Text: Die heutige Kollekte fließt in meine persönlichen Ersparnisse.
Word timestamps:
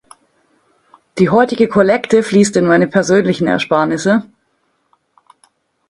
Die 1.19 1.29
heutige 1.29 1.67
Kollekte 1.67 2.23
fließt 2.23 2.55
in 2.55 2.65
meine 2.65 2.87
persönlichen 2.87 3.45
Ersparnisse. 3.45 4.23